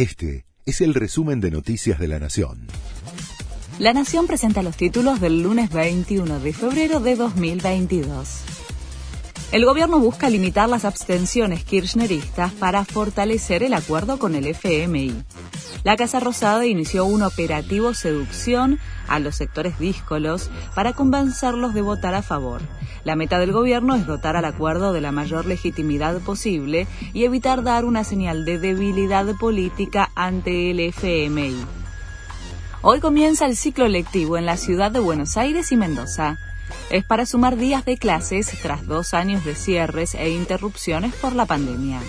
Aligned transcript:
Este 0.00 0.46
es 0.64 0.80
el 0.80 0.94
resumen 0.94 1.42
de 1.42 1.50
Noticias 1.50 1.98
de 1.98 2.08
la 2.08 2.18
Nación. 2.18 2.68
La 3.78 3.92
Nación 3.92 4.26
presenta 4.26 4.62
los 4.62 4.74
títulos 4.74 5.20
del 5.20 5.42
lunes 5.42 5.70
21 5.70 6.40
de 6.40 6.54
febrero 6.54 7.00
de 7.00 7.16
2022. 7.16 8.40
El 9.52 9.66
gobierno 9.66 9.98
busca 9.98 10.30
limitar 10.30 10.70
las 10.70 10.86
abstenciones 10.86 11.64
kirchneristas 11.64 12.50
para 12.54 12.86
fortalecer 12.86 13.62
el 13.62 13.74
acuerdo 13.74 14.18
con 14.18 14.34
el 14.34 14.46
FMI 14.46 15.22
la 15.82 15.96
Casa 15.96 16.20
Rosada 16.20 16.66
inició 16.66 17.04
un 17.04 17.22
operativo 17.22 17.94
seducción 17.94 18.78
a 19.08 19.18
los 19.18 19.36
sectores 19.36 19.78
díscolos 19.78 20.50
para 20.74 20.92
convencerlos 20.92 21.74
de 21.74 21.82
votar 21.82 22.14
a 22.14 22.22
favor. 22.22 22.60
La 23.04 23.16
meta 23.16 23.38
del 23.38 23.52
gobierno 23.52 23.94
es 23.94 24.06
dotar 24.06 24.36
al 24.36 24.44
acuerdo 24.44 24.92
de 24.92 25.00
la 25.00 25.12
mayor 25.12 25.46
legitimidad 25.46 26.18
posible 26.20 26.86
y 27.14 27.24
evitar 27.24 27.62
dar 27.62 27.84
una 27.84 28.04
señal 28.04 28.44
de 28.44 28.58
debilidad 28.58 29.26
política 29.38 30.10
ante 30.14 30.70
el 30.70 30.80
FMI. 30.80 31.56
Hoy 32.82 33.00
comienza 33.00 33.46
el 33.46 33.56
ciclo 33.56 33.88
lectivo 33.88 34.36
en 34.36 34.46
la 34.46 34.56
ciudad 34.56 34.90
de 34.90 35.00
Buenos 35.00 35.36
Aires 35.36 35.72
y 35.72 35.76
Mendoza 35.76 36.38
es 36.90 37.04
para 37.04 37.26
sumar 37.26 37.56
días 37.56 37.84
de 37.84 37.98
clases 37.98 38.50
tras 38.62 38.86
dos 38.86 39.14
años 39.14 39.44
de 39.44 39.54
cierres 39.54 40.14
e 40.14 40.30
interrupciones 40.30 41.14
por 41.14 41.34
la 41.34 41.46
pandemia. 41.46 42.00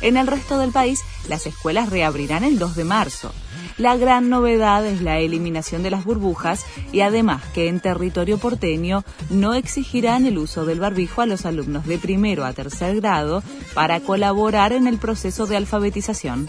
En 0.00 0.16
el 0.16 0.26
resto 0.26 0.58
del 0.58 0.72
país, 0.72 1.00
las 1.28 1.46
escuelas 1.46 1.90
reabrirán 1.90 2.44
el 2.44 2.58
2 2.58 2.76
de 2.76 2.84
marzo. 2.84 3.32
La 3.78 3.96
gran 3.96 4.28
novedad 4.28 4.84
es 4.84 5.02
la 5.02 5.18
eliminación 5.18 5.84
de 5.84 5.90
las 5.90 6.04
burbujas 6.04 6.66
y 6.90 7.00
además 7.00 7.44
que 7.54 7.68
en 7.68 7.78
territorio 7.78 8.38
porteño 8.38 9.04
no 9.30 9.54
exigirán 9.54 10.26
el 10.26 10.38
uso 10.38 10.64
del 10.64 10.80
barbijo 10.80 11.22
a 11.22 11.26
los 11.26 11.46
alumnos 11.46 11.86
de 11.86 11.98
primero 11.98 12.44
a 12.44 12.52
tercer 12.52 12.96
grado 12.96 13.42
para 13.74 14.00
colaborar 14.00 14.72
en 14.72 14.88
el 14.88 14.98
proceso 14.98 15.46
de 15.46 15.56
alfabetización. 15.56 16.48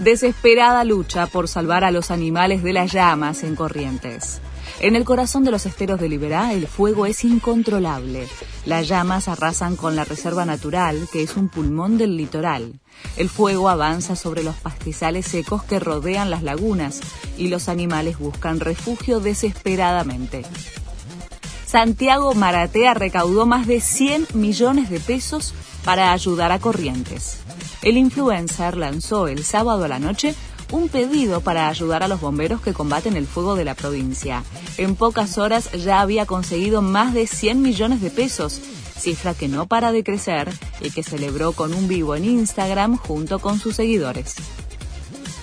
Desesperada 0.00 0.82
lucha 0.82 1.28
por 1.28 1.46
salvar 1.46 1.84
a 1.84 1.92
los 1.92 2.10
animales 2.10 2.64
de 2.64 2.72
las 2.72 2.90
llamas 2.90 3.44
en 3.44 3.54
Corrientes. 3.54 4.40
En 4.80 4.96
el 4.96 5.04
corazón 5.04 5.44
de 5.44 5.50
los 5.50 5.66
esteros 5.66 6.00
de 6.00 6.08
Liberá, 6.08 6.52
el 6.52 6.66
fuego 6.66 7.06
es 7.06 7.24
incontrolable. 7.24 8.26
Las 8.66 8.88
llamas 8.88 9.28
arrasan 9.28 9.76
con 9.76 9.94
la 9.94 10.04
reserva 10.04 10.44
natural, 10.44 11.08
que 11.12 11.22
es 11.22 11.36
un 11.36 11.48
pulmón 11.48 11.98
del 11.98 12.16
litoral. 12.16 12.80
El 13.16 13.28
fuego 13.28 13.68
avanza 13.68 14.16
sobre 14.16 14.42
los 14.42 14.56
pastizales 14.56 15.26
secos 15.26 15.62
que 15.62 15.78
rodean 15.78 16.30
las 16.30 16.42
lagunas 16.42 17.00
y 17.36 17.48
los 17.48 17.68
animales 17.68 18.18
buscan 18.18 18.60
refugio 18.60 19.20
desesperadamente. 19.20 20.42
Santiago 21.66 22.34
Maratea 22.34 22.92
recaudó 22.94 23.46
más 23.46 23.66
de 23.66 23.80
100 23.80 24.28
millones 24.34 24.90
de 24.90 25.00
pesos 25.00 25.54
para 25.84 26.12
ayudar 26.12 26.52
a 26.52 26.58
Corrientes. 26.58 27.38
El 27.82 27.96
influencer 27.96 28.76
lanzó 28.76 29.26
el 29.26 29.44
sábado 29.44 29.84
a 29.84 29.88
la 29.88 29.98
noche 29.98 30.34
un 30.72 30.88
pedido 30.88 31.40
para 31.40 31.68
ayudar 31.68 32.02
a 32.02 32.08
los 32.08 32.20
bomberos 32.20 32.60
que 32.60 32.72
combaten 32.72 33.16
el 33.16 33.26
fuego 33.26 33.54
de 33.54 33.64
la 33.64 33.74
provincia. 33.74 34.42
En 34.78 34.96
pocas 34.96 35.38
horas 35.38 35.70
ya 35.72 36.00
había 36.00 36.26
conseguido 36.26 36.82
más 36.82 37.14
de 37.14 37.26
100 37.26 37.62
millones 37.62 38.00
de 38.00 38.10
pesos, 38.10 38.60
cifra 38.98 39.34
que 39.34 39.48
no 39.48 39.66
para 39.66 39.92
de 39.92 40.02
crecer 40.02 40.50
y 40.80 40.90
que 40.90 41.02
celebró 41.02 41.52
con 41.52 41.74
un 41.74 41.86
vivo 41.86 42.16
en 42.16 42.24
Instagram 42.24 42.96
junto 42.96 43.38
con 43.38 43.60
sus 43.60 43.76
seguidores. 43.76 44.34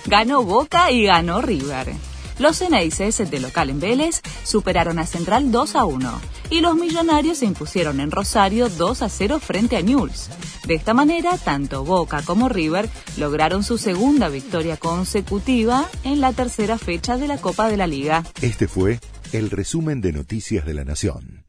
Ganó 0.06 0.42
Boca 0.42 0.90
y 0.90 1.04
ganó 1.04 1.40
River. 1.40 1.92
Los 2.38 2.60
Eneises, 2.62 3.18
de 3.18 3.40
local 3.40 3.70
en 3.70 3.80
Vélez, 3.80 4.22
superaron 4.44 4.98
a 4.98 5.06
Central 5.06 5.52
2 5.52 5.76
a 5.76 5.84
1 5.84 6.39
y 6.50 6.60
los 6.60 6.74
Millonarios 6.74 7.38
se 7.38 7.46
impusieron 7.46 8.00
en 8.00 8.10
Rosario 8.10 8.68
2 8.68 9.02
a 9.02 9.08
0 9.08 9.38
frente 9.40 9.76
a 9.76 9.82
Newell's. 9.82 10.28
De 10.66 10.74
esta 10.74 10.94
manera, 10.94 11.38
tanto 11.38 11.84
Boca 11.84 12.22
como 12.22 12.48
River 12.48 12.88
lograron 13.16 13.62
su 13.62 13.78
segunda 13.78 14.28
victoria 14.28 14.76
consecutiva 14.76 15.88
en 16.04 16.20
la 16.20 16.32
tercera 16.32 16.76
fecha 16.76 17.16
de 17.16 17.28
la 17.28 17.38
Copa 17.38 17.68
de 17.68 17.76
la 17.76 17.86
Liga. 17.86 18.24
Este 18.42 18.68
fue 18.68 19.00
el 19.32 19.50
resumen 19.50 20.00
de 20.00 20.12
Noticias 20.12 20.66
de 20.66 20.74
la 20.74 20.84
Nación. 20.84 21.39